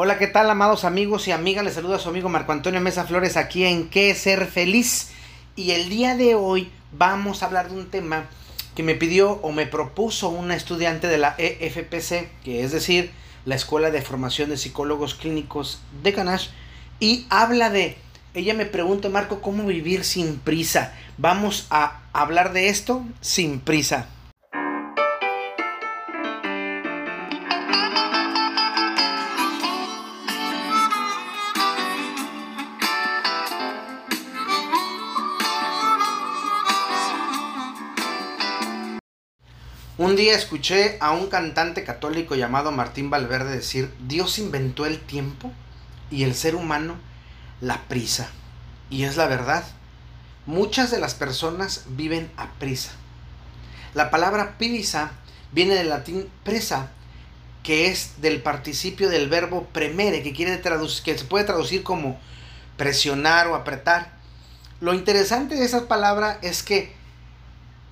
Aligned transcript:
Hola, 0.00 0.16
¿qué 0.16 0.28
tal, 0.28 0.48
amados 0.48 0.84
amigos 0.84 1.26
y 1.26 1.32
amigas? 1.32 1.64
Les 1.64 1.74
saluda 1.74 1.98
su 1.98 2.08
amigo 2.08 2.28
Marco 2.28 2.52
Antonio 2.52 2.80
Mesa 2.80 3.02
Flores 3.02 3.36
aquí 3.36 3.64
en 3.64 3.88
¿Qué 3.88 4.14
ser 4.14 4.46
feliz? 4.46 5.08
Y 5.56 5.72
el 5.72 5.88
día 5.88 6.14
de 6.14 6.36
hoy 6.36 6.70
vamos 6.92 7.42
a 7.42 7.46
hablar 7.46 7.68
de 7.68 7.76
un 7.76 7.90
tema 7.90 8.26
que 8.76 8.84
me 8.84 8.94
pidió 8.94 9.32
o 9.42 9.50
me 9.50 9.66
propuso 9.66 10.28
una 10.28 10.54
estudiante 10.54 11.08
de 11.08 11.18
la 11.18 11.34
EFPC, 11.36 12.28
que 12.44 12.62
es 12.62 12.70
decir, 12.70 13.10
la 13.44 13.56
Escuela 13.56 13.90
de 13.90 14.00
Formación 14.00 14.50
de 14.50 14.56
Psicólogos 14.56 15.16
Clínicos 15.16 15.80
de 16.04 16.12
Canash, 16.12 16.50
y 17.00 17.26
habla 17.28 17.68
de, 17.68 17.98
ella 18.34 18.54
me 18.54 18.66
pregunta, 18.66 19.08
Marco, 19.08 19.40
¿cómo 19.40 19.64
vivir 19.64 20.04
sin 20.04 20.38
prisa? 20.38 20.94
Vamos 21.16 21.66
a 21.70 22.02
hablar 22.12 22.52
de 22.52 22.68
esto 22.68 23.02
sin 23.20 23.58
prisa. 23.58 24.06
Un 39.98 40.14
día 40.14 40.36
escuché 40.36 40.96
a 41.00 41.10
un 41.10 41.26
cantante 41.26 41.82
católico 41.82 42.36
llamado 42.36 42.70
Martín 42.70 43.10
Valverde 43.10 43.50
decir, 43.50 43.92
Dios 44.06 44.38
inventó 44.38 44.86
el 44.86 45.00
tiempo 45.00 45.50
y 46.08 46.22
el 46.22 46.36
ser 46.36 46.54
humano 46.54 46.94
la 47.60 47.82
prisa. 47.88 48.30
Y 48.90 49.02
es 49.02 49.16
la 49.16 49.26
verdad. 49.26 49.64
Muchas 50.46 50.92
de 50.92 51.00
las 51.00 51.16
personas 51.16 51.82
viven 51.88 52.30
a 52.36 52.48
prisa. 52.60 52.92
La 53.92 54.08
palabra 54.08 54.56
prisa 54.56 55.10
viene 55.50 55.74
del 55.74 55.88
latín 55.88 56.30
presa, 56.44 56.92
que 57.64 57.88
es 57.88 58.20
del 58.20 58.40
participio 58.40 59.08
del 59.08 59.28
verbo 59.28 59.66
premere, 59.72 60.22
que, 60.22 60.32
quiere 60.32 60.60
que 60.60 61.18
se 61.18 61.24
puede 61.24 61.44
traducir 61.44 61.82
como 61.82 62.20
presionar 62.76 63.48
o 63.48 63.56
apretar. 63.56 64.12
Lo 64.80 64.94
interesante 64.94 65.56
de 65.56 65.64
esa 65.64 65.88
palabra 65.88 66.38
es 66.40 66.62
que 66.62 66.96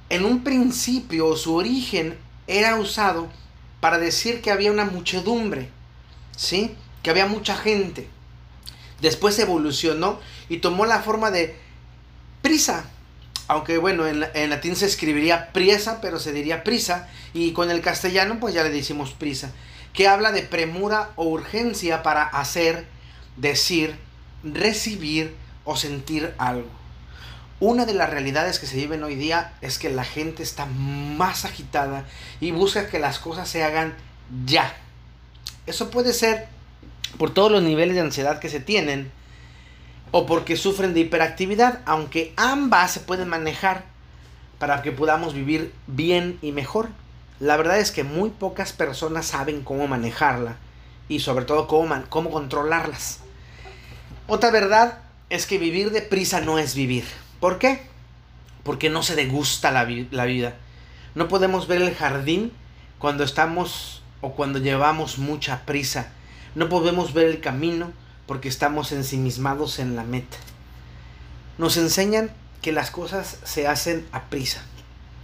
en 0.08 0.24
un 0.24 0.44
principio 0.44 1.36
su 1.36 1.54
origen 1.54 2.16
era 2.46 2.76
usado 2.76 3.28
para 3.80 3.98
decir 3.98 4.40
que 4.40 4.50
había 4.50 4.70
una 4.70 4.84
muchedumbre, 4.84 5.68
¿sí? 6.36 6.74
Que 7.02 7.10
había 7.10 7.26
mucha 7.26 7.56
gente. 7.56 8.08
Después 9.00 9.38
evolucionó 9.38 10.20
y 10.48 10.58
tomó 10.58 10.86
la 10.86 11.00
forma 11.00 11.30
de 11.30 11.56
prisa. 12.42 12.88
Aunque 13.48 13.78
bueno, 13.78 14.06
en, 14.06 14.26
en, 14.34 14.50
latín 14.50 14.74
se 14.74 14.86
escribiría 14.86 15.52
priesa, 15.52 16.00
pero 16.00 16.18
se 16.18 16.32
diría 16.32 16.64
prisa. 16.64 17.08
Y 17.34 17.52
con 17.52 17.70
el 17.70 17.80
castellano 17.80 18.38
pues 18.40 18.54
ya 18.54 18.62
le 18.62 18.70
decimos 18.70 19.12
prisa. 19.12 19.52
Que 19.92 20.08
habla 20.08 20.32
de 20.32 20.42
premura 20.42 21.10
o 21.16 21.24
urgencia 21.26 22.02
para 22.02 22.24
hacer, 22.24 22.86
decir, 23.36 23.96
recibir 24.42 25.34
o 25.64 25.76
sentir 25.76 26.34
algo. 26.38 26.85
Una 27.58 27.86
de 27.86 27.94
las 27.94 28.10
realidades 28.10 28.58
que 28.58 28.66
se 28.66 28.76
viven 28.76 29.02
hoy 29.02 29.14
día 29.14 29.54
es 29.62 29.78
que 29.78 29.88
la 29.88 30.04
gente 30.04 30.42
está 30.42 30.66
más 30.66 31.46
agitada 31.46 32.04
y 32.38 32.50
busca 32.50 32.88
que 32.88 32.98
las 32.98 33.18
cosas 33.18 33.48
se 33.48 33.64
hagan 33.64 33.94
ya. 34.44 34.76
Eso 35.66 35.90
puede 35.90 36.12
ser 36.12 36.48
por 37.16 37.32
todos 37.32 37.50
los 37.50 37.62
niveles 37.62 37.94
de 37.94 38.02
ansiedad 38.02 38.40
que 38.40 38.50
se 38.50 38.60
tienen 38.60 39.10
o 40.10 40.26
porque 40.26 40.56
sufren 40.56 40.92
de 40.92 41.00
hiperactividad, 41.00 41.80
aunque 41.86 42.34
ambas 42.36 42.90
se 42.90 43.00
pueden 43.00 43.28
manejar 43.28 43.84
para 44.58 44.82
que 44.82 44.92
podamos 44.92 45.32
vivir 45.32 45.72
bien 45.86 46.38
y 46.42 46.52
mejor. 46.52 46.90
La 47.40 47.56
verdad 47.56 47.78
es 47.78 47.90
que 47.90 48.04
muy 48.04 48.28
pocas 48.28 48.74
personas 48.74 49.26
saben 49.26 49.62
cómo 49.62 49.88
manejarla 49.88 50.56
y 51.08 51.20
sobre 51.20 51.46
todo 51.46 51.68
cómo, 51.68 52.02
cómo 52.10 52.30
controlarlas. 52.30 53.20
Otra 54.26 54.50
verdad 54.50 54.98
es 55.30 55.46
que 55.46 55.56
vivir 55.56 55.90
deprisa 55.90 56.42
no 56.42 56.58
es 56.58 56.74
vivir. 56.74 57.04
¿Por 57.40 57.58
qué? 57.58 57.86
Porque 58.62 58.90
no 58.90 59.02
se 59.02 59.14
degusta 59.14 59.70
la, 59.70 59.88
la 60.10 60.24
vida. 60.24 60.56
No 61.14 61.28
podemos 61.28 61.68
ver 61.68 61.82
el 61.82 61.94
jardín 61.94 62.52
cuando 62.98 63.24
estamos 63.24 64.02
o 64.20 64.32
cuando 64.32 64.58
llevamos 64.58 65.18
mucha 65.18 65.64
prisa. 65.64 66.12
No 66.54 66.68
podemos 66.68 67.12
ver 67.12 67.26
el 67.26 67.40
camino 67.40 67.92
porque 68.26 68.48
estamos 68.48 68.92
ensimismados 68.92 69.78
en 69.78 69.96
la 69.96 70.02
meta. 70.02 70.36
Nos 71.58 71.76
enseñan 71.76 72.30
que 72.62 72.72
las 72.72 72.90
cosas 72.90 73.38
se 73.44 73.68
hacen 73.68 74.06
a 74.12 74.24
prisa. 74.24 74.62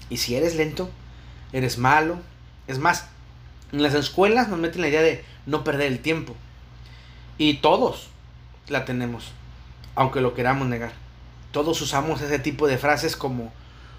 Y 0.09 0.19
si 0.19 0.37
eres 0.37 0.55
lento, 0.55 0.91
eres 1.53 1.79
malo. 1.79 2.19
Es 2.69 2.79
más, 2.79 3.07
en 3.73 3.83
las 3.83 3.95
escuelas 3.95 4.49
nos 4.49 4.59
meten 4.59 4.83
la 4.83 4.89
idea 4.89 5.03
de 5.03 5.25
no 5.47 5.65
perder 5.65 5.91
el 5.91 6.01
tiempo. 6.01 6.37
Y 7.39 7.55
todos 7.55 8.09
la 8.69 8.85
tenemos, 8.85 9.33
aunque 9.95 10.21
lo 10.21 10.35
queramos 10.35 10.69
negar. 10.69 10.93
Todos 11.53 11.81
usamos 11.81 12.21
ese 12.21 12.39
tipo 12.39 12.67
de 12.67 12.79
frases 12.79 13.17
como 13.17 13.53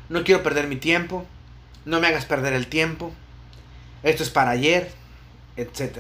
no 0.10 0.24
quiero 0.24 0.44
perder 0.44 0.68
mi 0.68 0.76
tiempo, 0.76 1.26
no 1.86 2.00
me 2.00 2.08
hagas 2.08 2.26
perder 2.26 2.54
el 2.54 2.68
tiempo, 2.68 3.12
esto 4.04 4.24
es 4.24 4.30
para 4.30 4.52
ayer, 4.52 4.92
etc. 5.56 6.00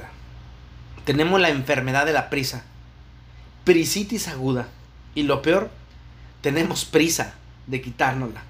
Tenemos 1.05 1.39
la 1.39 1.49
enfermedad 1.49 2.05
de 2.05 2.13
la 2.13 2.29
prisa, 2.29 2.63
prisitis 3.63 4.27
aguda, 4.27 4.67
y 5.15 5.23
lo 5.23 5.41
peor, 5.41 5.69
tenemos 6.41 6.85
prisa 6.85 7.35
de 7.67 7.81
quitárnosla. 7.81 8.43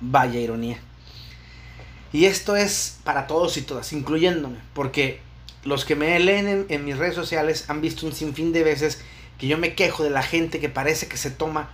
Vaya 0.00 0.38
ironía. 0.38 0.78
Y 2.12 2.26
esto 2.26 2.56
es 2.56 2.98
para 3.04 3.26
todos 3.26 3.56
y 3.56 3.62
todas, 3.62 3.92
incluyéndome, 3.92 4.58
porque 4.74 5.20
los 5.64 5.84
que 5.84 5.96
me 5.96 6.18
leen 6.20 6.46
en, 6.46 6.66
en, 6.68 6.84
mis 6.84 6.96
redes 6.96 7.14
sociales 7.14 7.68
han 7.68 7.80
visto 7.80 8.06
un 8.06 8.12
sinfín 8.12 8.52
de 8.52 8.62
veces 8.62 9.02
que 9.38 9.48
yo 9.48 9.58
me 9.58 9.74
quejo 9.74 10.04
de 10.04 10.10
la 10.10 10.22
gente 10.22 10.60
que 10.60 10.68
parece 10.68 11.08
que 11.08 11.16
se 11.16 11.30
toma 11.30 11.70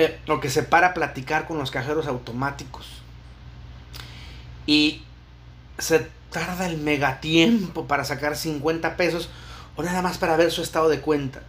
eh, 0.00 0.18
lo 0.26 0.40
que 0.40 0.48
se 0.48 0.62
para 0.62 0.88
a 0.88 0.94
platicar 0.94 1.46
con 1.46 1.58
los 1.58 1.70
cajeros 1.70 2.06
automáticos. 2.06 2.86
Y 4.66 5.02
se 5.78 6.06
tarda 6.30 6.66
el 6.66 6.78
megatiempo 6.78 7.86
para 7.86 8.04
sacar 8.04 8.34
50 8.34 8.96
pesos 8.96 9.28
o 9.76 9.82
nada 9.82 10.00
más 10.00 10.16
para 10.16 10.36
ver 10.36 10.50
su 10.50 10.62
estado 10.62 10.88
de 10.88 11.00
cuenta. 11.00 11.42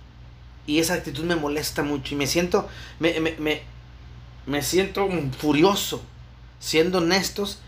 Y 0.67 0.79
esa 0.79 0.95
actitud 0.95 1.23
me 1.23 1.37
molesta 1.37 1.81
mucho 1.81 2.13
y 2.13 2.17
me 2.17 2.27
siento, 2.27 2.67
me, 2.99 3.21
me, 3.21 3.31
me, 3.37 3.61
me 4.45 4.61
siento 4.61 5.07
furioso. 5.37 6.03
Siendo 6.59 6.97
honestos, 6.97 7.59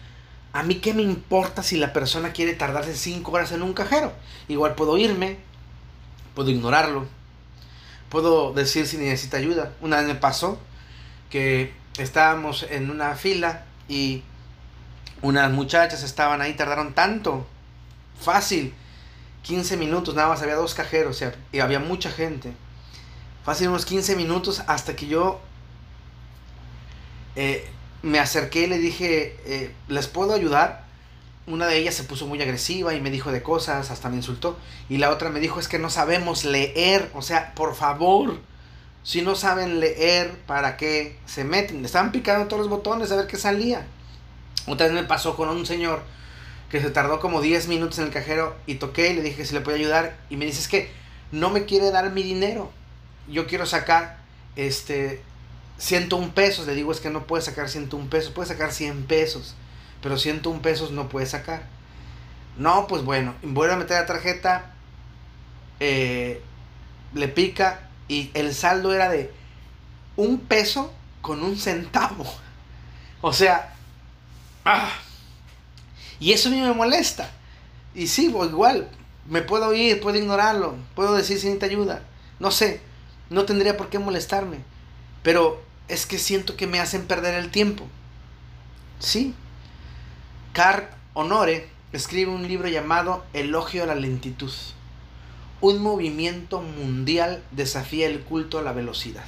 a 0.51 0.63
mí 0.63 0.75
qué 0.75 0.93
me 0.93 1.01
importa 1.01 1.63
si 1.63 1.77
la 1.77 1.93
persona 1.93 2.33
quiere 2.33 2.55
tardarse 2.55 2.93
5 2.93 3.31
horas 3.31 3.53
en 3.53 3.61
un 3.61 3.73
cajero. 3.73 4.11
Igual 4.49 4.75
puedo 4.75 4.97
irme, 4.97 5.37
puedo 6.35 6.49
ignorarlo, 6.49 7.05
puedo 8.09 8.51
decir 8.51 8.85
si 8.85 8.97
necesita 8.97 9.37
ayuda. 9.37 9.71
Una 9.79 9.97
vez 9.97 10.07
me 10.07 10.15
pasó 10.15 10.59
que 11.33 11.73
estábamos 11.97 12.61
en 12.69 12.91
una 12.91 13.15
fila 13.15 13.65
y 13.89 14.21
unas 15.23 15.51
muchachas 15.51 16.03
estaban 16.03 16.41
ahí, 16.41 16.53
tardaron 16.53 16.93
tanto, 16.93 17.47
fácil, 18.21 18.71
15 19.41 19.77
minutos, 19.77 20.13
nada 20.13 20.27
más 20.27 20.43
había 20.43 20.53
dos 20.53 20.75
cajeros 20.75 21.23
y 21.51 21.59
había 21.59 21.79
mucha 21.79 22.11
gente. 22.11 22.53
Fácil 23.43 23.69
unos 23.69 23.83
15 23.87 24.15
minutos 24.15 24.61
hasta 24.67 24.95
que 24.95 25.07
yo 25.07 25.41
eh, 27.35 27.67
me 28.03 28.19
acerqué 28.19 28.65
y 28.65 28.67
le 28.67 28.77
dije, 28.77 29.35
eh, 29.47 29.73
¿les 29.87 30.05
puedo 30.05 30.35
ayudar? 30.35 30.83
una 31.47 31.65
de 31.65 31.77
ellas 31.77 31.95
se 31.95 32.03
puso 32.03 32.27
muy 32.27 32.41
agresiva 32.41 32.93
y 32.93 33.01
me 33.01 33.09
dijo 33.09 33.31
de 33.31 33.41
cosas, 33.41 33.89
hasta 33.89 34.07
me 34.07 34.17
insultó. 34.17 34.55
Y 34.87 34.97
la 34.97 35.09
otra 35.09 35.29
me 35.29 35.39
dijo, 35.39 35.59
es 35.59 35.67
que 35.67 35.77
no 35.77 35.89
sabemos 35.89 36.45
leer. 36.45 37.11
O 37.15 37.21
sea, 37.21 37.53
por 37.53 37.75
favor, 37.75 38.39
si 39.03 39.21
no 39.21 39.35
saben 39.35 39.79
leer, 39.79 40.31
¿para 40.47 40.77
qué 40.77 41.17
se 41.25 41.43
meten? 41.43 41.81
Le 41.81 41.85
estaban 41.85 42.11
picando 42.11 42.47
todos 42.47 42.61
los 42.61 42.69
botones 42.69 43.11
a 43.11 43.15
ver 43.15 43.27
qué 43.27 43.37
salía. 43.37 43.85
Otra 44.65 44.87
vez 44.87 44.95
me 44.95 45.03
pasó 45.03 45.35
con 45.35 45.49
un 45.49 45.65
señor 45.65 46.01
que 46.69 46.81
se 46.81 46.89
tardó 46.89 47.19
como 47.19 47.41
10 47.41 47.67
minutos 47.67 47.99
en 47.99 48.05
el 48.05 48.11
cajero 48.11 48.55
y 48.65 48.75
toqué 48.75 49.11
y 49.11 49.15
le 49.15 49.21
dije 49.21 49.45
si 49.45 49.53
le 49.53 49.61
podía 49.61 49.79
ayudar. 49.79 50.17
Y 50.29 50.37
me 50.37 50.45
dice, 50.45 50.61
es 50.61 50.67
que 50.67 50.89
no 51.31 51.49
me 51.49 51.65
quiere 51.65 51.91
dar 51.91 52.11
mi 52.11 52.23
dinero. 52.23 52.71
Yo 53.27 53.45
quiero 53.45 53.65
sacar 53.65 54.17
este 54.55 55.21
101 55.77 56.33
pesos. 56.33 56.65
Le 56.65 56.73
digo, 56.73 56.91
es 56.91 56.99
que 56.99 57.09
no 57.09 57.27
puede 57.27 57.43
sacar 57.43 57.69
101 57.69 58.09
pesos, 58.09 58.31
puede 58.31 58.47
sacar 58.47 58.71
100 58.71 59.03
pesos 59.03 59.55
pero 60.03 60.17
101 60.17 60.61
pesos 60.61 60.91
no 60.91 61.07
puede 61.07 61.25
sacar. 61.25 61.63
No, 62.57 62.85
pues 62.87 63.03
bueno, 63.03 63.33
vuelve 63.41 63.73
a 63.73 63.77
meter 63.77 64.01
la 64.01 64.05
tarjeta, 64.05 64.73
eh, 65.79 66.41
le 67.13 67.27
pica 67.29 67.89
y 68.07 68.31
el 68.33 68.53
saldo 68.53 68.93
era 68.93 69.09
de 69.09 69.31
un 70.15 70.39
peso 70.39 70.93
con 71.21 71.43
un 71.43 71.57
centavo. 71.57 72.25
O 73.21 73.33
sea, 73.33 73.73
ah, 74.65 74.91
y 76.19 76.31
eso 76.31 76.49
a 76.49 76.51
mí 76.51 76.61
me 76.61 76.73
molesta. 76.73 77.29
Y 77.95 78.07
sí, 78.07 78.29
pues 78.29 78.49
igual, 78.49 78.89
me 79.27 79.41
puedo 79.41 79.73
ir, 79.73 80.01
puedo 80.01 80.17
ignorarlo, 80.17 80.75
puedo 80.95 81.15
decir 81.15 81.39
si 81.39 81.45
necesita 81.45 81.65
ayuda. 81.65 82.03
No 82.39 82.51
sé, 82.51 82.81
no 83.29 83.45
tendría 83.45 83.77
por 83.77 83.89
qué 83.89 83.99
molestarme. 83.99 84.57
Pero 85.21 85.63
es 85.87 86.05
que 86.05 86.17
siento 86.17 86.55
que 86.57 86.67
me 86.67 86.79
hacen 86.79 87.07
perder 87.07 87.35
el 87.35 87.51
tiempo. 87.51 87.85
Sí, 88.99 89.33
Car 90.53 90.97
Honore 91.13 91.69
escribe 91.93 92.31
un 92.31 92.47
libro 92.47 92.67
llamado 92.67 93.23
Elogio 93.33 93.83
a 93.83 93.87
la 93.87 93.95
lentitud. 93.95 94.51
Un 95.63 95.81
movimiento 95.81 96.61
mundial 96.61 97.41
desafía 97.51 98.07
el 98.07 98.19
culto 98.19 98.59
a 98.59 98.63
la 98.63 98.73
velocidad. 98.73 99.23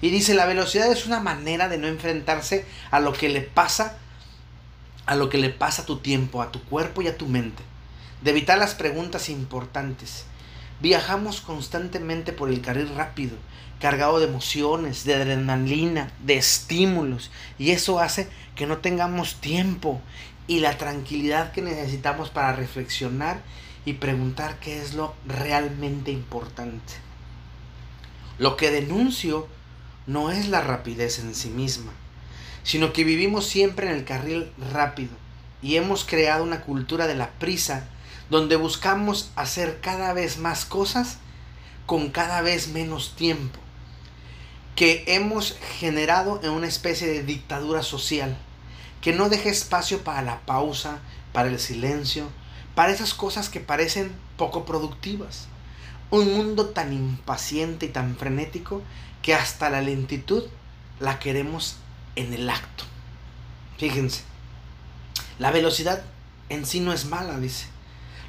Y 0.00 0.08
dice, 0.08 0.32
la 0.32 0.46
velocidad 0.46 0.90
es 0.90 1.04
una 1.04 1.20
manera 1.20 1.68
de 1.68 1.76
no 1.76 1.86
enfrentarse 1.86 2.64
a 2.90 2.98
lo 2.98 3.12
que 3.12 3.28
le 3.28 3.42
pasa, 3.42 3.98
a 5.04 5.16
lo 5.16 5.28
que 5.28 5.36
le 5.36 5.50
pasa 5.50 5.82
a 5.82 5.84
tu 5.84 5.98
tiempo, 5.98 6.40
a 6.40 6.50
tu 6.50 6.62
cuerpo 6.64 7.02
y 7.02 7.08
a 7.08 7.18
tu 7.18 7.26
mente. 7.26 7.62
De 8.22 8.30
evitar 8.30 8.56
las 8.56 8.74
preguntas 8.74 9.28
importantes. 9.28 10.24
Viajamos 10.80 11.42
constantemente 11.42 12.32
por 12.32 12.48
el 12.48 12.62
carril 12.62 12.88
rápido, 12.96 13.36
cargado 13.80 14.18
de 14.18 14.28
emociones, 14.28 15.04
de 15.04 15.16
adrenalina, 15.16 16.10
de 16.24 16.38
estímulos. 16.38 17.30
Y 17.58 17.72
eso 17.72 18.00
hace 18.00 18.30
que 18.56 18.66
no 18.66 18.78
tengamos 18.78 19.34
tiempo 19.42 20.00
y 20.46 20.60
la 20.60 20.78
tranquilidad 20.78 21.52
que 21.52 21.60
necesitamos 21.60 22.30
para 22.30 22.54
reflexionar 22.54 23.42
y 23.84 23.94
preguntar 23.94 24.58
qué 24.60 24.80
es 24.80 24.94
lo 24.94 25.14
realmente 25.26 26.10
importante. 26.10 26.94
Lo 28.38 28.56
que 28.56 28.70
denuncio 28.70 29.48
no 30.06 30.30
es 30.30 30.48
la 30.48 30.60
rapidez 30.60 31.18
en 31.18 31.34
sí 31.34 31.50
misma, 31.50 31.92
sino 32.62 32.92
que 32.92 33.04
vivimos 33.04 33.46
siempre 33.46 33.88
en 33.88 33.96
el 33.96 34.04
carril 34.04 34.50
rápido 34.72 35.12
y 35.62 35.76
hemos 35.76 36.04
creado 36.04 36.42
una 36.42 36.62
cultura 36.62 37.06
de 37.06 37.14
la 37.14 37.30
prisa 37.32 37.88
donde 38.30 38.56
buscamos 38.56 39.30
hacer 39.36 39.80
cada 39.80 40.12
vez 40.12 40.38
más 40.38 40.64
cosas 40.64 41.18
con 41.86 42.10
cada 42.10 42.40
vez 42.40 42.68
menos 42.68 43.16
tiempo, 43.16 43.58
que 44.76 45.04
hemos 45.08 45.58
generado 45.78 46.40
en 46.42 46.50
una 46.50 46.68
especie 46.68 47.08
de 47.08 47.24
dictadura 47.24 47.82
social, 47.82 48.36
que 49.00 49.12
no 49.12 49.28
deja 49.28 49.48
espacio 49.48 50.04
para 50.04 50.22
la 50.22 50.40
pausa, 50.42 51.00
para 51.32 51.48
el 51.48 51.58
silencio, 51.58 52.28
para 52.80 52.92
esas 52.92 53.12
cosas 53.12 53.50
que 53.50 53.60
parecen 53.60 54.10
poco 54.38 54.64
productivas. 54.64 55.48
Un 56.10 56.34
mundo 56.34 56.70
tan 56.70 56.94
impaciente 56.94 57.84
y 57.84 57.88
tan 57.90 58.16
frenético 58.16 58.80
que 59.20 59.34
hasta 59.34 59.68
la 59.68 59.82
lentitud 59.82 60.44
la 60.98 61.18
queremos 61.18 61.76
en 62.16 62.32
el 62.32 62.48
acto. 62.48 62.84
Fíjense, 63.76 64.22
la 65.38 65.50
velocidad 65.50 66.00
en 66.48 66.64
sí 66.64 66.80
no 66.80 66.94
es 66.94 67.04
mala, 67.04 67.38
dice. 67.38 67.66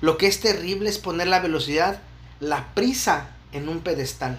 Lo 0.01 0.17
que 0.17 0.27
es 0.27 0.41
terrible 0.41 0.89
es 0.89 0.97
poner 0.97 1.29
la 1.29 1.39
velocidad, 1.39 2.01
la 2.41 2.73
prisa 2.73 3.29
en 3.53 3.69
un 3.69 3.79
pedestal. 3.79 4.37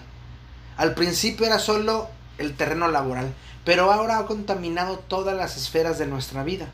Al 0.77 0.93
principio 0.93 1.47
era 1.47 1.57
solo 1.57 2.07
el 2.37 2.55
terreno 2.55 2.87
laboral, 2.87 3.33
pero 3.65 3.91
ahora 3.91 4.19
ha 4.19 4.27
contaminado 4.27 4.99
todas 4.99 5.35
las 5.35 5.57
esferas 5.57 5.97
de 5.97 6.05
nuestra 6.05 6.43
vida, 6.43 6.67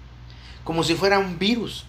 como 0.65 0.83
si 0.83 0.93
fuera 0.95 1.19
un 1.19 1.39
virus 1.39 1.85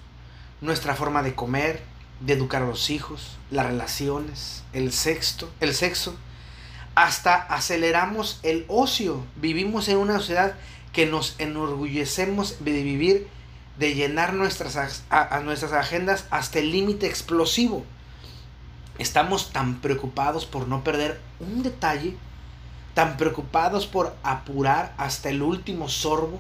nuestra 0.61 0.95
forma 0.95 1.23
de 1.23 1.35
comer, 1.35 1.83
de 2.21 2.35
educar 2.35 2.63
a 2.63 2.67
los 2.67 2.91
hijos, 2.91 3.39
las 3.51 3.67
relaciones, 3.67 4.63
el 4.73 4.93
sexo, 4.93 5.51
el 5.61 5.75
sexo. 5.75 6.15
Hasta 6.95 7.35
aceleramos 7.35 8.41
el 8.43 8.65
ocio. 8.69 9.25
Vivimos 9.37 9.89
en 9.89 9.97
una 9.97 10.19
sociedad 10.19 10.55
que 10.93 11.07
nos 11.07 11.37
enorgullecemos 11.39 12.63
de 12.65 12.83
vivir, 12.83 13.29
de 13.79 13.95
llenar 13.95 14.35
nuestras, 14.35 15.05
a 15.09 15.41
nuestras 15.41 15.73
agendas 15.73 16.27
hasta 16.31 16.59
el 16.59 16.73
límite 16.73 17.07
explosivo. 17.07 17.85
Estamos 18.99 19.51
tan 19.53 19.81
preocupados 19.81 20.45
por 20.45 20.69
no 20.69 20.85
perder 20.85 21.21
un 21.39 21.63
detalle, 21.63 22.17
tan 22.93 23.17
preocupados 23.17 23.87
por 23.87 24.15
apurar 24.23 24.93
hasta 24.99 25.31
el 25.31 25.41
último 25.41 25.89
sorbo, 25.89 26.39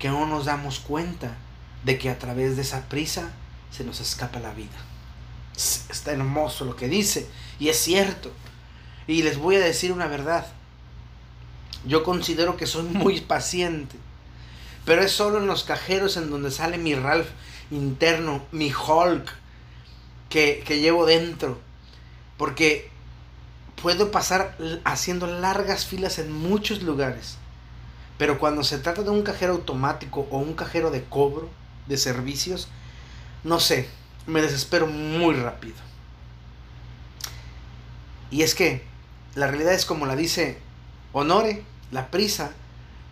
que 0.00 0.08
no 0.08 0.26
nos 0.26 0.46
damos 0.46 0.80
cuenta 0.80 1.36
de 1.84 1.98
que 1.98 2.10
a 2.10 2.18
través 2.18 2.56
de 2.56 2.62
esa 2.62 2.88
prisa 2.88 3.30
se 3.70 3.84
nos 3.84 4.00
escapa 4.00 4.40
la 4.40 4.52
vida. 4.54 4.76
Está 5.56 6.12
hermoso 6.12 6.64
lo 6.64 6.76
que 6.76 6.88
dice 6.88 7.28
y 7.58 7.68
es 7.68 7.78
cierto. 7.78 8.30
Y 9.06 9.22
les 9.22 9.38
voy 9.38 9.56
a 9.56 9.60
decir 9.60 9.92
una 9.92 10.06
verdad. 10.06 10.46
Yo 11.86 12.02
considero 12.02 12.56
que 12.56 12.66
soy 12.66 12.84
muy 12.84 13.20
paciente. 13.20 13.96
Pero 14.84 15.02
es 15.02 15.12
solo 15.12 15.38
en 15.38 15.46
los 15.46 15.64
cajeros 15.64 16.16
en 16.16 16.30
donde 16.30 16.50
sale 16.50 16.78
mi 16.78 16.94
Ralph 16.94 17.28
interno, 17.70 18.44
mi 18.52 18.72
Hulk 18.72 19.32
que, 20.28 20.62
que 20.66 20.80
llevo 20.80 21.06
dentro. 21.06 21.58
Porque 22.36 22.90
puedo 23.80 24.10
pasar 24.10 24.56
haciendo 24.84 25.26
largas 25.26 25.86
filas 25.86 26.18
en 26.18 26.32
muchos 26.32 26.82
lugares. 26.82 27.36
Pero 28.18 28.38
cuando 28.38 28.64
se 28.64 28.78
trata 28.78 29.02
de 29.02 29.10
un 29.10 29.22
cajero 29.22 29.54
automático 29.54 30.26
o 30.30 30.38
un 30.38 30.54
cajero 30.54 30.90
de 30.90 31.04
cobro 31.04 31.50
de 31.86 31.96
servicios, 31.96 32.68
no 33.44 33.60
sé, 33.60 33.88
me 34.26 34.42
desespero 34.42 34.86
muy 34.86 35.34
rápido. 35.34 35.76
Y 38.30 38.42
es 38.42 38.54
que 38.54 38.82
la 39.34 39.46
realidad 39.46 39.74
es 39.74 39.84
como 39.86 40.06
la 40.06 40.16
dice 40.16 40.58
Honore, 41.12 41.62
la 41.92 42.10
prisa 42.10 42.52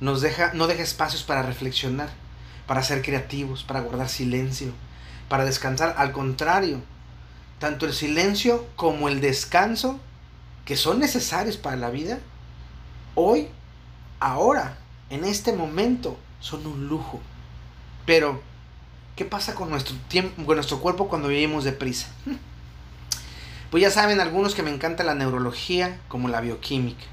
nos 0.01 0.21
deja, 0.21 0.53
no 0.55 0.67
deja 0.67 0.83
espacios 0.83 1.23
para 1.23 1.43
reflexionar, 1.43 2.09
para 2.67 2.83
ser 2.83 3.03
creativos, 3.03 3.63
para 3.63 3.81
guardar 3.81 4.09
silencio, 4.09 4.73
para 5.29 5.45
descansar. 5.45 5.95
Al 5.99 6.13
contrario, 6.13 6.81
tanto 7.59 7.87
el 7.87 7.93
silencio 7.93 8.67
como 8.75 9.09
el 9.09 9.21
descanso, 9.21 10.01
que 10.65 10.77
son 10.77 10.99
necesarios 10.99 11.57
para 11.57 11.77
la 11.77 11.91
vida, 11.91 12.19
hoy, 13.15 13.49
ahora, 14.19 14.79
en 15.11 15.25
este 15.25 15.53
momento, 15.53 16.17
son 16.41 16.67
un 16.67 16.89
lujo. 16.89 17.21
Pero 18.07 18.43
¿Qué 19.17 19.25
pasa 19.27 19.55
con 19.55 19.69
nuestro, 19.69 19.95
tiempo, 20.09 20.45
con 20.45 20.57
nuestro 20.57 20.81
cuerpo 20.81 21.09
cuando 21.09 21.29
vivimos 21.29 21.65
deprisa? 21.65 22.09
Pues 23.71 23.81
ya 23.81 23.91
saben 23.91 24.21
algunos 24.21 24.55
que 24.55 24.63
me 24.63 24.69
encanta 24.69 25.03
la 25.03 25.15
neurología 25.15 25.99
como 26.09 26.29
la 26.29 26.43
bioquímica. 26.43 27.05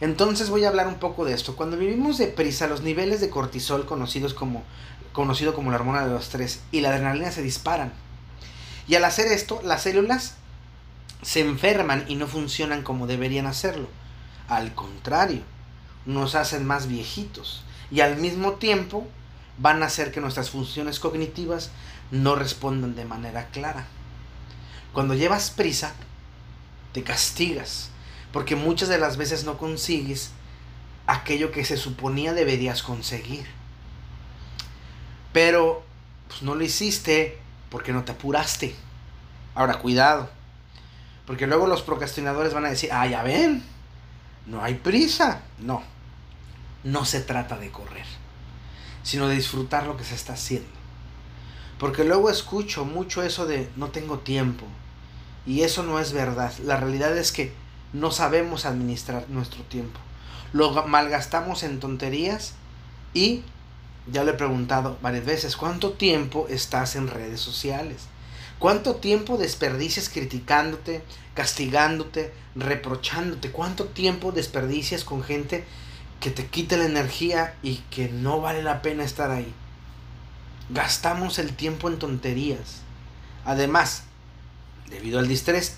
Entonces 0.00 0.48
voy 0.48 0.64
a 0.64 0.68
hablar 0.68 0.88
un 0.88 0.94
poco 0.94 1.26
de 1.26 1.34
esto. 1.34 1.56
Cuando 1.56 1.76
vivimos 1.76 2.16
deprisa, 2.16 2.66
los 2.68 2.80
niveles 2.80 3.20
de 3.20 3.28
cortisol 3.28 3.84
conocidos 3.84 4.32
como, 4.32 4.62
conocido 5.12 5.52
como 5.52 5.70
la 5.70 5.76
hormona 5.76 6.06
de 6.06 6.10
los 6.10 6.22
estrés 6.22 6.62
y 6.72 6.80
la 6.80 6.88
adrenalina 6.88 7.30
se 7.30 7.42
disparan. 7.42 7.92
Y 8.88 8.94
al 8.94 9.04
hacer 9.04 9.26
esto, 9.26 9.60
las 9.62 9.82
células 9.82 10.36
se 11.20 11.40
enferman 11.40 12.06
y 12.08 12.14
no 12.14 12.26
funcionan 12.26 12.82
como 12.82 13.06
deberían 13.06 13.46
hacerlo. 13.46 13.88
Al 14.48 14.74
contrario, 14.74 15.42
nos 16.06 16.34
hacen 16.34 16.66
más 16.66 16.86
viejitos. 16.86 17.62
Y 17.90 18.00
al 18.00 18.16
mismo 18.16 18.52
tiempo 18.54 19.06
van 19.60 19.82
a 19.82 19.86
hacer 19.86 20.10
que 20.10 20.20
nuestras 20.20 20.50
funciones 20.50 20.98
cognitivas 20.98 21.70
no 22.10 22.34
respondan 22.34 22.96
de 22.96 23.04
manera 23.04 23.48
clara. 23.48 23.86
Cuando 24.92 25.14
llevas 25.14 25.50
prisa, 25.50 25.92
te 26.92 27.02
castigas, 27.02 27.90
porque 28.32 28.56
muchas 28.56 28.88
de 28.88 28.98
las 28.98 29.16
veces 29.16 29.44
no 29.44 29.58
consigues 29.58 30.30
aquello 31.06 31.52
que 31.52 31.64
se 31.64 31.76
suponía 31.76 32.32
deberías 32.32 32.82
conseguir. 32.82 33.46
Pero 35.32 35.84
pues, 36.28 36.42
no 36.42 36.54
lo 36.54 36.64
hiciste 36.64 37.38
porque 37.68 37.92
no 37.92 38.04
te 38.04 38.12
apuraste. 38.12 38.74
Ahora, 39.54 39.78
cuidado, 39.78 40.30
porque 41.26 41.46
luego 41.46 41.66
los 41.66 41.82
procrastinadores 41.82 42.54
van 42.54 42.64
a 42.64 42.70
decir, 42.70 42.90
ah, 42.92 43.06
ya 43.06 43.22
ven, 43.22 43.62
no 44.46 44.62
hay 44.64 44.74
prisa. 44.74 45.42
No, 45.58 45.82
no 46.82 47.04
se 47.04 47.20
trata 47.20 47.58
de 47.58 47.70
correr 47.70 48.19
sino 49.02 49.28
de 49.28 49.36
disfrutar 49.36 49.86
lo 49.86 49.96
que 49.96 50.04
se 50.04 50.14
está 50.14 50.34
haciendo. 50.34 50.68
Porque 51.78 52.04
luego 52.04 52.30
escucho 52.30 52.84
mucho 52.84 53.22
eso 53.22 53.46
de 53.46 53.68
no 53.76 53.88
tengo 53.88 54.18
tiempo. 54.18 54.66
Y 55.46 55.62
eso 55.62 55.82
no 55.82 55.98
es 55.98 56.12
verdad. 56.12 56.52
La 56.64 56.76
realidad 56.76 57.16
es 57.16 57.32
que 57.32 57.52
no 57.92 58.10
sabemos 58.10 58.66
administrar 58.66 59.24
nuestro 59.30 59.62
tiempo. 59.64 59.98
Lo 60.52 60.86
malgastamos 60.86 61.62
en 61.62 61.80
tonterías 61.80 62.54
y 63.14 63.42
ya 64.10 64.24
lo 64.24 64.32
he 64.32 64.34
preguntado 64.34 64.98
varias 65.02 65.24
veces, 65.24 65.56
¿cuánto 65.56 65.92
tiempo 65.92 66.46
estás 66.48 66.96
en 66.96 67.08
redes 67.08 67.40
sociales? 67.40 68.08
¿Cuánto 68.58 68.96
tiempo 68.96 69.38
desperdicias 69.38 70.08
criticándote, 70.08 71.02
castigándote, 71.34 72.32
reprochándote? 72.54 73.50
¿Cuánto 73.50 73.86
tiempo 73.86 74.32
desperdicias 74.32 75.04
con 75.04 75.22
gente 75.22 75.64
que 76.20 76.30
te 76.30 76.46
quite 76.46 76.76
la 76.76 76.84
energía 76.84 77.54
y 77.62 77.76
que 77.90 78.08
no 78.08 78.40
vale 78.40 78.62
la 78.62 78.82
pena 78.82 79.04
estar 79.04 79.30
ahí. 79.30 79.52
Gastamos 80.68 81.38
el 81.38 81.56
tiempo 81.56 81.88
en 81.88 81.98
tonterías. 81.98 82.82
Además, 83.44 84.04
debido 84.88 85.18
al 85.18 85.28
distrés 85.28 85.76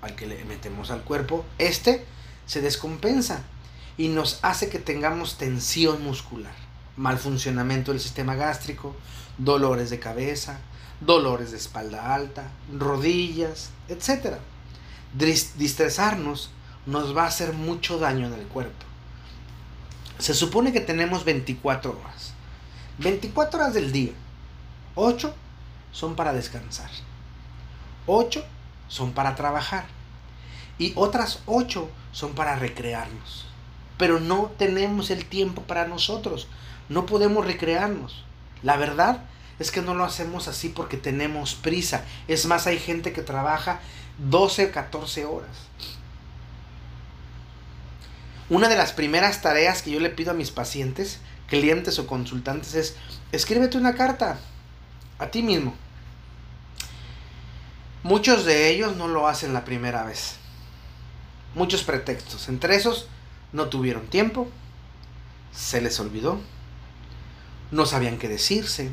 al 0.00 0.14
que 0.14 0.26
le 0.26 0.44
metemos 0.44 0.90
al 0.90 1.02
cuerpo, 1.02 1.44
este 1.58 2.06
se 2.46 2.60
descompensa 2.62 3.42
y 3.96 4.08
nos 4.08 4.38
hace 4.42 4.70
que 4.70 4.78
tengamos 4.78 5.38
tensión 5.38 6.02
muscular, 6.02 6.54
mal 6.96 7.18
funcionamiento 7.18 7.92
del 7.92 8.00
sistema 8.00 8.36
gástrico, 8.36 8.96
dolores 9.36 9.90
de 9.90 9.98
cabeza, 9.98 10.60
dolores 11.00 11.50
de 11.50 11.58
espalda 11.58 12.14
alta, 12.14 12.50
rodillas, 12.76 13.70
etc. 13.88 14.36
Distresarnos 15.12 16.50
nos 16.86 17.14
va 17.16 17.24
a 17.24 17.28
hacer 17.28 17.52
mucho 17.52 17.98
daño 17.98 18.28
en 18.28 18.34
el 18.34 18.46
cuerpo. 18.46 18.87
Se 20.18 20.34
supone 20.34 20.72
que 20.72 20.80
tenemos 20.80 21.24
24 21.24 21.92
horas. 21.92 22.32
24 22.98 23.60
horas 23.60 23.74
del 23.74 23.92
día. 23.92 24.12
8 24.94 25.34
son 25.92 26.16
para 26.16 26.32
descansar. 26.32 26.90
8 28.06 28.44
son 28.88 29.12
para 29.12 29.34
trabajar. 29.34 29.86
Y 30.78 30.92
otras 30.94 31.40
ocho 31.46 31.88
son 32.12 32.34
para 32.34 32.56
recrearnos. 32.56 33.46
Pero 33.96 34.20
no 34.20 34.52
tenemos 34.56 35.10
el 35.10 35.24
tiempo 35.24 35.62
para 35.62 35.86
nosotros. 35.86 36.48
No 36.88 37.04
podemos 37.04 37.44
recrearnos. 37.44 38.24
La 38.62 38.76
verdad 38.76 39.24
es 39.58 39.70
que 39.70 39.82
no 39.82 39.94
lo 39.94 40.04
hacemos 40.04 40.46
así 40.46 40.68
porque 40.68 40.96
tenemos 40.96 41.54
prisa. 41.54 42.04
Es 42.28 42.46
más, 42.46 42.66
hay 42.66 42.78
gente 42.78 43.12
que 43.12 43.22
trabaja 43.22 43.80
12, 44.18 44.70
14 44.70 45.24
horas. 45.26 45.56
Una 48.50 48.68
de 48.68 48.76
las 48.76 48.92
primeras 48.92 49.42
tareas 49.42 49.82
que 49.82 49.90
yo 49.90 50.00
le 50.00 50.10
pido 50.10 50.30
a 50.30 50.34
mis 50.34 50.50
pacientes, 50.50 51.18
clientes 51.48 51.98
o 51.98 52.06
consultantes 52.06 52.74
es, 52.74 52.96
escríbete 53.32 53.76
una 53.76 53.94
carta 53.94 54.38
a 55.18 55.26
ti 55.28 55.42
mismo. 55.42 55.74
Muchos 58.02 58.44
de 58.44 58.70
ellos 58.70 58.96
no 58.96 59.08
lo 59.08 59.28
hacen 59.28 59.52
la 59.52 59.64
primera 59.64 60.04
vez. 60.04 60.36
Muchos 61.54 61.82
pretextos. 61.82 62.48
Entre 62.48 62.74
esos, 62.74 63.08
no 63.52 63.68
tuvieron 63.68 64.06
tiempo, 64.06 64.48
se 65.52 65.80
les 65.80 65.98
olvidó, 66.00 66.40
no 67.70 67.86
sabían 67.86 68.18
qué 68.18 68.28
decirse, 68.28 68.90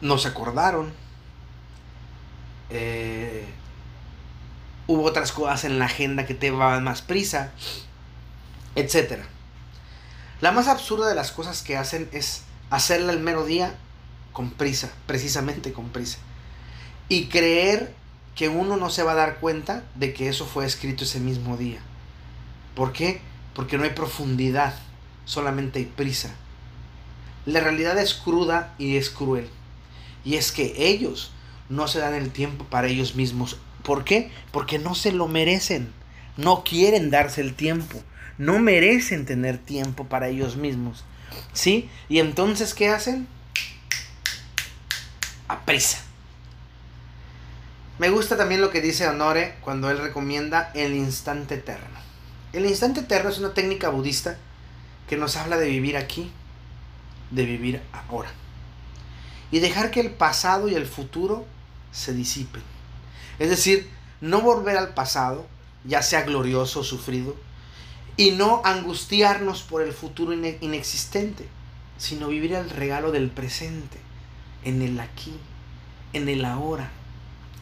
no 0.00 0.18
se 0.18 0.28
acordaron, 0.28 0.92
eh, 2.70 3.29
hubo 4.90 5.04
otras 5.04 5.30
cosas 5.30 5.64
en 5.64 5.78
la 5.78 5.84
agenda 5.84 6.26
que 6.26 6.34
te 6.34 6.50
daban 6.50 6.82
más 6.82 7.00
prisa, 7.00 7.52
etc. 8.74 9.20
La 10.40 10.50
más 10.50 10.66
absurda 10.66 11.08
de 11.08 11.14
las 11.14 11.30
cosas 11.30 11.62
que 11.62 11.76
hacen 11.76 12.08
es 12.12 12.42
hacerla 12.70 13.12
el 13.12 13.20
mero 13.20 13.44
día 13.44 13.76
con 14.32 14.50
prisa, 14.50 14.90
precisamente 15.06 15.72
con 15.72 15.90
prisa. 15.90 16.18
Y 17.08 17.26
creer 17.26 17.94
que 18.34 18.48
uno 18.48 18.76
no 18.76 18.90
se 18.90 19.04
va 19.04 19.12
a 19.12 19.16
dar 19.16 19.38
cuenta 19.38 19.84
de 19.94 20.12
que 20.12 20.28
eso 20.28 20.44
fue 20.44 20.66
escrito 20.66 21.04
ese 21.04 21.20
mismo 21.20 21.56
día. 21.56 21.78
¿Por 22.74 22.92
qué? 22.92 23.20
Porque 23.54 23.78
no 23.78 23.84
hay 23.84 23.90
profundidad, 23.90 24.74
solamente 25.24 25.78
hay 25.78 25.84
prisa. 25.84 26.34
La 27.46 27.60
realidad 27.60 27.96
es 27.96 28.14
cruda 28.14 28.74
y 28.76 28.96
es 28.96 29.08
cruel. 29.08 29.48
Y 30.24 30.34
es 30.34 30.50
que 30.50 30.74
ellos 30.76 31.30
no 31.68 31.86
se 31.86 32.00
dan 32.00 32.14
el 32.14 32.32
tiempo 32.32 32.64
para 32.64 32.88
ellos 32.88 33.14
mismos. 33.14 33.56
¿Por 33.82 34.04
qué? 34.04 34.30
Porque 34.52 34.78
no 34.78 34.94
se 34.94 35.12
lo 35.12 35.28
merecen. 35.28 35.92
No 36.36 36.64
quieren 36.64 37.10
darse 37.10 37.40
el 37.40 37.54
tiempo. 37.54 38.02
No 38.38 38.58
merecen 38.58 39.26
tener 39.26 39.58
tiempo 39.58 40.06
para 40.06 40.28
ellos 40.28 40.56
mismos. 40.56 41.04
¿Sí? 41.52 41.90
Y 42.08 42.18
entonces, 42.18 42.74
¿qué 42.74 42.88
hacen? 42.88 43.28
A 45.48 45.60
prisa. 45.64 45.98
Me 47.98 48.08
gusta 48.08 48.36
también 48.36 48.62
lo 48.62 48.70
que 48.70 48.80
dice 48.80 49.06
Honore 49.06 49.56
cuando 49.60 49.90
él 49.90 49.98
recomienda 49.98 50.70
el 50.74 50.94
instante 50.94 51.56
eterno. 51.56 51.98
El 52.52 52.64
instante 52.64 53.00
eterno 53.00 53.28
es 53.28 53.38
una 53.38 53.52
técnica 53.52 53.90
budista 53.90 54.38
que 55.06 55.18
nos 55.18 55.36
habla 55.36 55.58
de 55.58 55.68
vivir 55.68 55.96
aquí, 55.96 56.32
de 57.30 57.44
vivir 57.44 57.82
ahora. 57.92 58.30
Y 59.50 59.58
dejar 59.58 59.90
que 59.90 60.00
el 60.00 60.10
pasado 60.12 60.68
y 60.68 60.76
el 60.76 60.86
futuro 60.86 61.44
se 61.92 62.14
disipen. 62.14 62.62
Es 63.40 63.48
decir, 63.48 63.88
no 64.20 64.42
volver 64.42 64.76
al 64.76 64.92
pasado, 64.92 65.46
ya 65.84 66.02
sea 66.02 66.22
glorioso 66.22 66.80
o 66.80 66.84
sufrido, 66.84 67.34
y 68.18 68.32
no 68.32 68.60
angustiarnos 68.66 69.62
por 69.62 69.80
el 69.80 69.94
futuro 69.94 70.34
inexistente, 70.34 71.48
sino 71.96 72.28
vivir 72.28 72.52
el 72.52 72.68
regalo 72.68 73.12
del 73.12 73.30
presente, 73.30 73.96
en 74.62 74.82
el 74.82 75.00
aquí, 75.00 75.32
en 76.12 76.28
el 76.28 76.44
ahora. 76.44 76.90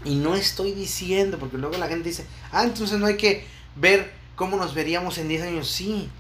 Y 0.05 0.17
no 0.17 0.35
estoy 0.35 0.73
diciendo, 0.73 1.39
porque 1.39 1.59
luego 1.59 1.79
la 1.79 1.87
gente 1.87 2.09
dice, 2.09 2.27
ah, 2.51 2.65
entonces 2.65 2.99
no 2.99 3.07
hay 3.07 3.17
que 3.17 3.47
ver 3.77 4.13
cómo 4.35 4.57
nos 4.57 4.75
veríamos 4.75 5.17
en 5.19 5.29
10 5.29 5.43
años. 5.43 5.71
Sí, 5.71 6.11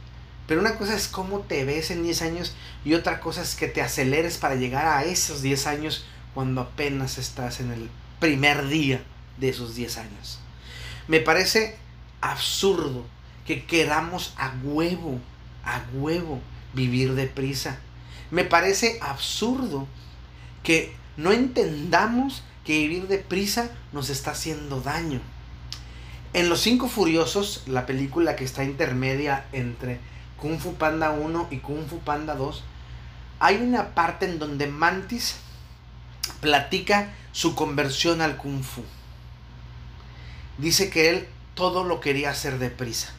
pero 0.47 0.61
una 0.61 0.77
cosa 0.77 0.95
es 0.95 1.09
cómo 1.09 1.41
te 1.41 1.65
ves 1.65 1.91
en 1.91 2.05
10 2.05 2.23
años 2.23 2.55
y 2.85 2.95
otra 2.95 3.19
cosa 3.19 3.43
es 3.43 3.57
que 3.57 3.67
te 3.67 3.83
aceleres 3.83 4.39
para 4.39 4.55
llegar 4.55 4.87
a 4.87 5.03
esos 5.03 5.43
10 5.43 5.67
años 5.67 6.05
cuando 6.33 6.61
apenas 6.61 7.19
estás 7.19 7.59
en 7.59 7.73
el 7.73 7.91
primer 8.21 8.69
día 8.69 9.03
de 9.39 9.49
esos 9.49 9.75
10 9.75 9.99
años. 9.99 10.39
Me 11.07 11.21
parece 11.21 11.77
absurdo 12.21 13.05
que 13.47 13.65
queramos 13.65 14.35
a 14.37 14.53
huevo, 14.63 15.21
a 15.65 15.83
huevo 15.95 16.41
vivir 16.75 17.15
deprisa. 17.15 17.79
Me 18.31 18.45
parece 18.45 18.99
absurdo 19.01 19.87
que 20.63 20.95
no 21.17 21.33
entendamos 21.33 22.43
que 22.65 22.79
vivir 22.79 23.09
deprisa 23.09 23.71
nos 23.93 24.11
está 24.11 24.33
haciendo 24.33 24.81
daño. 24.81 25.21
En 26.35 26.51
Los 26.51 26.61
Cinco 26.61 26.89
Furiosos, 26.89 27.63
la 27.67 27.87
película 27.87 28.37
que 28.37 28.45
está 28.45 28.65
intermedia 28.65 29.47
entre 29.53 29.99
Kung 30.37 30.59
Fu 30.59 30.75
Panda 30.75 31.11
1 31.11 31.49
y 31.51 31.59
Kung 31.59 31.87
Fu 31.89 32.01
Panda 32.01 32.35
2, 32.35 32.63
hay 33.41 33.57
una 33.57 33.95
parte 33.95 34.27
en 34.27 34.39
donde 34.39 34.67
Mantis 34.67 35.37
platica 36.41 37.15
su 37.33 37.55
conversión 37.55 38.21
al 38.21 38.37
Kung 38.37 38.63
Fu. 38.63 38.83
Dice 40.59 40.91
que 40.91 41.11
él 41.11 41.29
todo 41.55 41.85
lo 41.85 42.01
quería 42.01 42.31
hacer 42.31 42.59
deprisa. 42.59 43.13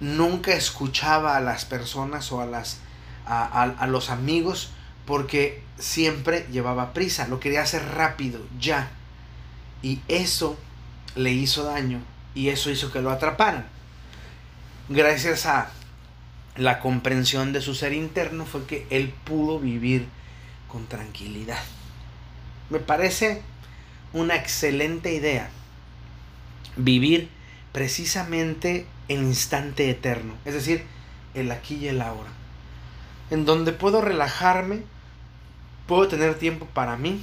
Nunca 0.00 0.52
escuchaba 0.52 1.36
a 1.36 1.40
las 1.40 1.64
personas 1.64 2.30
o 2.32 2.40
a, 2.40 2.46
las, 2.46 2.78
a 3.26 3.86
los 3.86 4.10
amigos 4.10 4.70
porque 5.06 5.62
siempre 5.78 6.46
llevaba 6.52 6.92
prisa, 6.92 7.28
lo 7.28 7.40
quería 7.40 7.62
hacer 7.62 7.84
rápido, 7.94 8.40
ya. 8.58 8.90
Y 9.82 10.00
eso 10.08 10.56
le 11.14 11.32
hizo 11.32 11.64
daño 11.64 12.00
y 12.34 12.48
eso 12.48 12.70
hizo 12.70 12.92
que 12.92 13.02
lo 13.02 13.10
atraparan. 13.10 13.66
Gracias 14.88 15.46
a 15.46 15.70
la 16.56 16.80
comprensión 16.80 17.52
de 17.52 17.60
su 17.60 17.74
ser 17.74 17.92
interno 17.92 18.44
fue 18.44 18.66
que 18.66 18.86
él 18.90 19.12
pudo 19.24 19.58
vivir 19.58 20.06
con 20.68 20.86
tranquilidad. 20.86 21.60
Me 22.70 22.78
parece 22.78 23.42
una 24.12 24.36
excelente 24.36 25.12
idea 25.12 25.50
vivir 26.76 27.28
precisamente 27.72 28.86
el 29.08 29.22
instante 29.22 29.90
eterno, 29.90 30.34
es 30.44 30.54
decir, 30.54 30.84
el 31.34 31.50
aquí 31.50 31.76
y 31.76 31.88
el 31.88 32.00
ahora, 32.00 32.30
en 33.30 33.44
donde 33.44 33.72
puedo 33.72 34.00
relajarme, 34.00 34.82
puedo 35.86 36.08
tener 36.08 36.38
tiempo 36.38 36.66
para 36.66 36.96
mí 36.96 37.22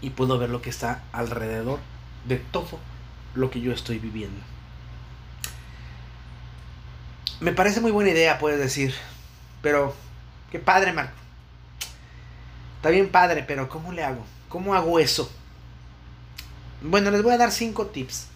y 0.00 0.10
puedo 0.10 0.38
ver 0.38 0.50
lo 0.50 0.62
que 0.62 0.70
está 0.70 1.02
alrededor 1.12 1.80
de 2.26 2.36
todo 2.36 2.78
lo 3.34 3.50
que 3.50 3.60
yo 3.60 3.72
estoy 3.72 3.98
viviendo. 3.98 4.40
Me 7.40 7.52
parece 7.52 7.80
muy 7.80 7.90
buena 7.90 8.10
idea, 8.10 8.38
puedes 8.38 8.58
decir, 8.58 8.94
pero 9.62 9.94
qué 10.50 10.58
padre, 10.58 10.92
Marco. 10.92 11.16
Está 12.76 12.90
bien 12.90 13.10
padre, 13.10 13.42
pero 13.42 13.68
¿cómo 13.68 13.92
le 13.92 14.04
hago? 14.04 14.24
¿Cómo 14.48 14.74
hago 14.74 14.98
eso? 14.98 15.30
Bueno, 16.82 17.10
les 17.10 17.22
voy 17.22 17.34
a 17.34 17.38
dar 17.38 17.50
cinco 17.50 17.86
tips. 17.86 18.28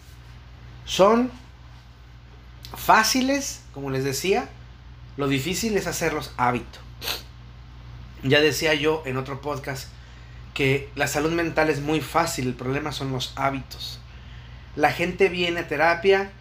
Son 0.85 1.31
fáciles, 2.75 3.61
como 3.73 3.89
les 3.89 4.03
decía. 4.03 4.49
Lo 5.17 5.27
difícil 5.27 5.75
es 5.77 5.87
hacerlos 5.87 6.33
hábito. 6.37 6.79
Ya 8.23 8.39
decía 8.39 8.73
yo 8.73 9.03
en 9.05 9.17
otro 9.17 9.41
podcast 9.41 9.89
que 10.53 10.89
la 10.95 11.07
salud 11.07 11.31
mental 11.31 11.69
es 11.69 11.81
muy 11.81 12.01
fácil, 12.01 12.47
el 12.47 12.53
problema 12.53 12.91
son 12.91 13.11
los 13.11 13.33
hábitos. 13.35 13.99
La 14.75 14.91
gente 14.91 15.29
viene 15.29 15.61
a 15.61 15.67
terapia, 15.67 16.31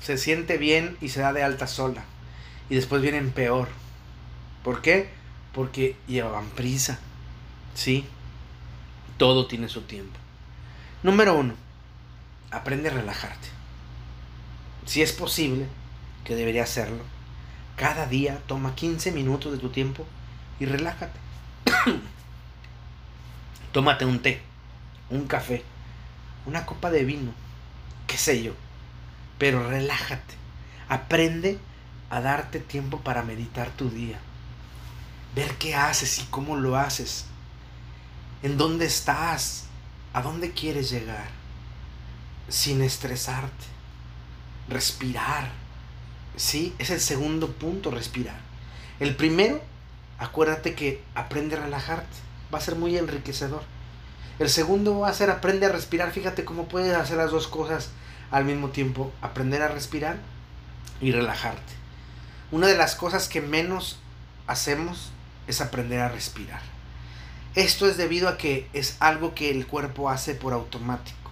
se 0.00 0.18
siente 0.18 0.56
bien 0.56 0.96
y 1.00 1.10
se 1.10 1.20
da 1.20 1.32
de 1.32 1.42
alta 1.42 1.66
sola. 1.66 2.04
Y 2.68 2.74
después 2.74 3.02
vienen 3.02 3.30
peor. 3.30 3.68
¿Por 4.64 4.82
qué? 4.82 5.10
Porque 5.52 5.96
llevaban 6.08 6.48
prisa. 6.50 6.98
¿Sí? 7.74 8.06
Todo 9.18 9.46
tiene 9.46 9.68
su 9.68 9.82
tiempo. 9.82 10.18
Número 11.02 11.34
uno, 11.34 11.54
aprende 12.50 12.88
a 12.88 12.92
relajarte. 12.92 13.55
Si 14.86 15.02
es 15.02 15.12
posible, 15.12 15.66
que 16.24 16.36
debería 16.36 16.62
hacerlo, 16.62 17.02
cada 17.76 18.06
día 18.06 18.40
toma 18.46 18.74
15 18.74 19.12
minutos 19.12 19.52
de 19.52 19.58
tu 19.58 19.68
tiempo 19.68 20.06
y 20.58 20.64
relájate. 20.64 21.18
Tómate 23.72 24.06
un 24.06 24.22
té, 24.22 24.40
un 25.10 25.26
café, 25.26 25.62
una 26.46 26.64
copa 26.64 26.90
de 26.90 27.04
vino, 27.04 27.32
qué 28.06 28.16
sé 28.16 28.42
yo, 28.42 28.52
pero 29.38 29.68
relájate. 29.68 30.34
Aprende 30.88 31.58
a 32.08 32.20
darte 32.20 32.60
tiempo 32.60 33.00
para 33.00 33.22
meditar 33.22 33.70
tu 33.70 33.90
día. 33.90 34.18
Ver 35.34 35.52
qué 35.56 35.74
haces 35.74 36.20
y 36.20 36.22
cómo 36.26 36.56
lo 36.56 36.76
haces. 36.76 37.26
En 38.42 38.56
dónde 38.56 38.86
estás. 38.86 39.64
A 40.12 40.22
dónde 40.22 40.52
quieres 40.52 40.88
llegar. 40.88 41.28
Sin 42.48 42.80
estresarte. 42.80 43.75
Respirar. 44.68 45.50
Sí, 46.36 46.74
es 46.78 46.90
el 46.90 47.00
segundo 47.00 47.52
punto, 47.52 47.90
respirar. 47.90 48.38
El 49.00 49.16
primero, 49.16 49.62
acuérdate 50.18 50.74
que 50.74 51.02
aprende 51.14 51.56
a 51.56 51.60
relajarte. 51.60 52.16
Va 52.52 52.58
a 52.58 52.62
ser 52.62 52.76
muy 52.76 52.96
enriquecedor. 52.96 53.62
El 54.38 54.50
segundo 54.50 55.00
va 55.00 55.08
a 55.08 55.14
ser 55.14 55.30
aprende 55.30 55.66
a 55.66 55.70
respirar. 55.70 56.12
Fíjate 56.12 56.44
cómo 56.44 56.68
puedes 56.68 56.94
hacer 56.94 57.16
las 57.16 57.30
dos 57.30 57.48
cosas 57.48 57.90
al 58.30 58.44
mismo 58.44 58.68
tiempo. 58.68 59.12
Aprender 59.22 59.62
a 59.62 59.68
respirar 59.68 60.18
y 61.00 61.12
relajarte. 61.12 61.72
Una 62.50 62.66
de 62.66 62.76
las 62.76 62.94
cosas 62.94 63.28
que 63.28 63.40
menos 63.40 63.98
hacemos 64.46 65.10
es 65.46 65.60
aprender 65.60 66.00
a 66.00 66.08
respirar. 66.08 66.60
Esto 67.54 67.88
es 67.88 67.96
debido 67.96 68.28
a 68.28 68.36
que 68.36 68.68
es 68.74 68.96
algo 69.00 69.34
que 69.34 69.50
el 69.50 69.66
cuerpo 69.66 70.10
hace 70.10 70.34
por 70.34 70.52
automático. 70.52 71.30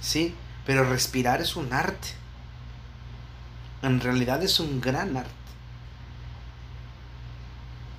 ¿Sí? 0.00 0.34
Pero 0.64 0.88
respirar 0.88 1.42
es 1.42 1.56
un 1.56 1.72
arte. 1.72 2.08
En 3.82 4.00
realidad 4.00 4.42
es 4.42 4.60
un 4.60 4.80
gran 4.80 5.16
arte. 5.16 5.30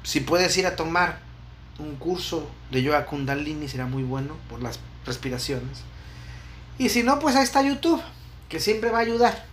Si 0.04 0.20
puedes 0.20 0.56
ir 0.58 0.66
a 0.68 0.76
tomar 0.76 1.20
un 1.80 1.96
curso 1.96 2.50
de 2.70 2.84
yoga 2.84 3.06
kundalini 3.06 3.68
será 3.68 3.86
muy 3.86 4.04
bueno 4.04 4.36
por 4.50 4.62
las 4.62 4.80
respiraciones. 5.06 5.84
Y 6.78 6.90
si 6.90 7.04
no, 7.04 7.20
pues 7.20 7.36
ahí 7.36 7.44
está 7.44 7.62
YouTube, 7.62 8.02
que 8.50 8.60
siempre 8.60 8.92
va 8.92 9.00
a 9.00 9.02
ayudar. 9.02 9.46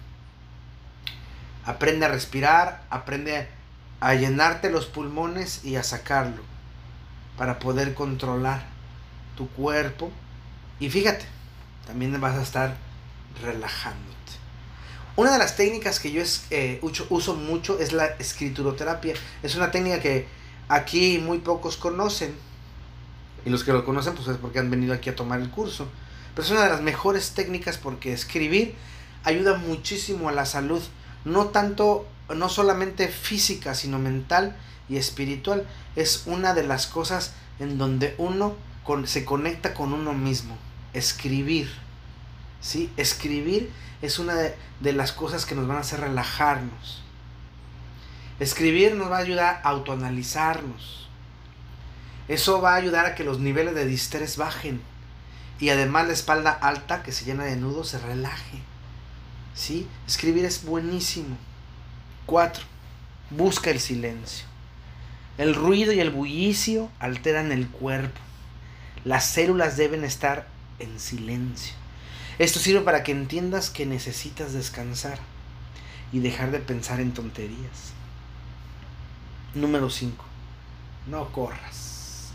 Aprende 1.65 2.07
a 2.07 2.09
respirar, 2.09 2.83
aprende 2.91 3.49
a 4.01 4.15
llenarte 4.15 4.71
los 4.71 4.87
pulmones 4.87 5.65
y 5.65 5.77
a 5.77 5.83
sacarlo 5.83 6.43
para 7.37 7.59
poder 7.59 7.95
controlar 7.95 8.67
tu 9.37 9.49
cuerpo. 9.49 10.11
Y 10.81 10.91
fíjate, 10.91 11.27
también 11.87 12.19
vas 12.21 12.37
a 12.37 12.43
estar 12.43 12.77
relajándote. 13.43 14.15
Una 15.19 15.33
de 15.33 15.39
las 15.39 15.57
técnicas 15.57 15.99
que 15.99 16.13
yo 16.13 16.23
eh, 16.51 16.81
uso 17.11 17.35
mucho 17.35 17.81
es 17.81 17.93
la 17.93 18.07
escrituroterapia. 18.21 19.15
Es 19.43 19.57
una 19.57 19.73
técnica 19.73 19.99
que 19.99 20.29
aquí 20.69 21.19
muy 21.19 21.39
pocos 21.39 21.77
conocen. 21.77 22.33
Y 23.45 23.51
los 23.51 23.65
que 23.65 23.73
lo 23.73 23.85
conocen 23.85 24.15
pues 24.15 24.29
es 24.29 24.37
porque 24.37 24.61
han 24.61 24.71
venido 24.71 24.95
aquí 24.95 25.11
a 25.11 25.17
tomar 25.17 25.41
el 25.41 25.51
curso. 25.51 25.89
Pero 26.37 26.47
es 26.47 26.53
una 26.53 26.63
de 26.63 26.69
las 26.69 26.83
mejores 26.83 27.33
técnicas 27.33 27.79
porque 27.79 28.13
escribir 28.13 28.77
ayuda 29.25 29.59
muchísimo 29.59 30.29
a 30.29 30.33
la 30.33 30.47
salud 30.47 30.83
no 31.25 31.49
tanto, 31.49 32.07
no 32.33 32.49
solamente 32.49 33.09
física, 33.09 33.75
sino 33.75 33.99
mental 33.99 34.57
y 34.89 34.99
espiritual. 34.99 35.67
Es 35.97 36.23
una 36.27 36.55
de 36.55 36.63
las 36.63 36.87
cosas 36.87 37.33
en 37.59 37.77
donde 37.77 38.15
uno 38.19 38.55
se 39.07 39.25
conecta 39.25 39.75
con 39.75 39.95
uno 39.95 40.13
mismo. 40.13 40.57
Escribir. 40.93 41.88
¿Sí? 42.61 42.91
Escribir 42.97 43.71
es 44.03 44.19
una 44.19 44.35
de, 44.35 44.55
de 44.81 44.93
las 44.93 45.13
cosas 45.13 45.47
que 45.47 45.55
nos 45.55 45.67
van 45.67 45.79
a 45.79 45.81
hacer 45.81 46.01
relajarnos. 46.01 47.03
Escribir 48.41 48.95
nos 48.95 49.11
va 49.11 49.17
a 49.17 49.21
ayudar 49.21 49.61
a 49.63 49.69
autoanalizarnos. 49.71 51.09
Eso 52.29 52.61
va 52.61 52.75
a 52.75 52.77
ayudar 52.77 53.07
a 53.07 53.15
que 53.15 53.25
los 53.25 53.41
niveles 53.41 53.75
de 53.75 53.87
distrés 53.87 54.37
bajen. 54.37 54.81
Y 55.59 55.71
además 55.71 56.07
la 56.07 56.13
espalda 56.13 56.51
alta 56.51 57.03
que 57.03 57.11
se 57.11 57.25
llena 57.25 57.45
de 57.45 57.57
nudos 57.57 57.89
se 57.89 57.99
relaje. 57.99 58.63
¿sí? 59.55 59.89
Escribir 60.07 60.45
es 60.45 60.65
buenísimo. 60.65 61.37
Cuatro, 62.27 62.65
busca 63.31 63.71
el 63.71 63.81
silencio. 63.81 64.47
El 65.37 65.55
ruido 65.55 65.93
y 65.93 66.01
el 66.01 66.11
bullicio 66.11 66.91
alteran 67.01 67.51
el 67.51 67.69
cuerpo. 67.69 68.21
Las 69.05 69.27
células 69.27 69.77
deben 69.77 70.05
estar 70.05 70.47
en 70.79 70.99
silencio. 71.01 71.75
Esto 72.39 72.59
sirve 72.59 72.83
para 72.83 73.03
que 73.03 73.13
entiendas 73.13 73.71
que 73.71 73.87
necesitas 73.87 74.53
descansar 74.53 75.19
y 76.13 76.21
dejar 76.21 76.51
de 76.51 76.61
pensar 76.61 77.01
en 77.01 77.13
tonterías. 77.13 77.93
Número 79.55 79.91
5. 79.91 80.25
No 81.09 81.33
corras. 81.33 82.31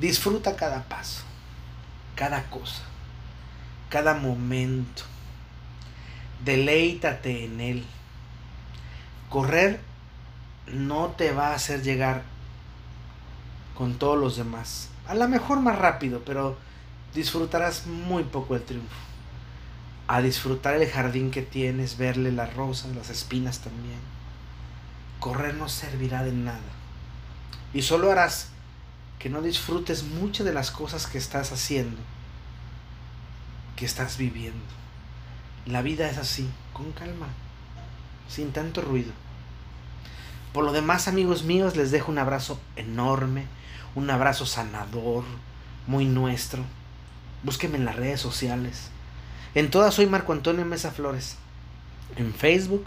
Disfruta 0.00 0.56
cada 0.56 0.82
paso, 0.88 1.22
cada 2.16 2.50
cosa, 2.50 2.82
cada 3.88 4.14
momento 4.14 5.04
deleítate 6.44 7.44
en 7.44 7.60
Él. 7.60 7.84
Correr 9.28 9.80
no 10.66 11.08
te 11.08 11.32
va 11.32 11.48
a 11.48 11.54
hacer 11.54 11.82
llegar 11.82 12.22
con 13.76 13.98
todos 13.98 14.18
los 14.18 14.36
demás. 14.36 14.88
A 15.06 15.14
lo 15.14 15.28
mejor 15.28 15.60
más 15.60 15.78
rápido, 15.78 16.22
pero 16.24 16.56
disfrutarás 17.14 17.86
muy 17.86 18.24
poco 18.24 18.56
el 18.56 18.62
triunfo. 18.62 18.94
A 20.06 20.20
disfrutar 20.20 20.74
el 20.76 20.88
jardín 20.88 21.30
que 21.30 21.42
tienes, 21.42 21.96
verle 21.96 22.32
las 22.32 22.54
rosas, 22.54 22.94
las 22.94 23.10
espinas 23.10 23.60
también. 23.60 24.00
Correr 25.20 25.54
no 25.54 25.68
servirá 25.68 26.24
de 26.24 26.32
nada. 26.32 26.60
Y 27.72 27.82
solo 27.82 28.10
harás 28.10 28.48
que 29.18 29.30
no 29.30 29.40
disfrutes 29.40 30.02
muchas 30.02 30.44
de 30.44 30.52
las 30.52 30.70
cosas 30.70 31.06
que 31.06 31.16
estás 31.16 31.52
haciendo, 31.52 32.00
que 33.76 33.84
estás 33.84 34.18
viviendo. 34.18 34.64
La 35.64 35.80
vida 35.80 36.10
es 36.10 36.18
así, 36.18 36.50
con 36.72 36.90
calma, 36.90 37.28
sin 38.28 38.52
tanto 38.52 38.80
ruido. 38.80 39.12
Por 40.52 40.64
lo 40.64 40.72
demás, 40.72 41.06
amigos 41.06 41.44
míos, 41.44 41.76
les 41.76 41.92
dejo 41.92 42.10
un 42.10 42.18
abrazo 42.18 42.60
enorme, 42.74 43.46
un 43.94 44.10
abrazo 44.10 44.44
sanador, 44.44 45.24
muy 45.86 46.04
nuestro. 46.04 46.64
Búsquenme 47.42 47.76
en 47.76 47.84
las 47.84 47.96
redes 47.96 48.20
sociales. 48.20 48.88
En 49.54 49.70
todas 49.70 49.94
soy 49.94 50.06
Marco 50.06 50.32
Antonio 50.32 50.64
Mesa 50.64 50.90
Flores. 50.90 51.36
En 52.16 52.32
Facebook, 52.32 52.86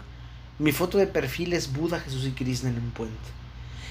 mi 0.58 0.72
foto 0.72 0.98
de 0.98 1.06
perfil 1.06 1.52
es 1.52 1.72
Buda, 1.72 2.00
Jesús 2.00 2.26
y 2.26 2.32
Krishna 2.32 2.70
en 2.70 2.78
un 2.78 2.90
puente. 2.90 3.36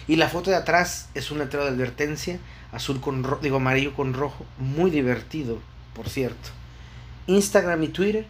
Y 0.08 0.17
la 0.17 0.30
foto 0.30 0.51
de 0.51 0.58
atrás 0.58 1.10
es 1.13 1.32
un 1.32 1.39
letrero 1.39 1.63
de 1.65 1.71
advertencia, 1.71 2.39
azul 2.71 3.01
con 3.01 3.25
digo 3.41 3.58
amarillo 3.58 3.93
con 3.93 4.13
rojo, 4.13 4.45
muy 4.60 4.91
divertido, 4.91 5.60
por 5.93 6.08
cierto. 6.10 6.51
Instagram 7.28 7.84
y 7.84 7.89
Twitter, 7.89 8.25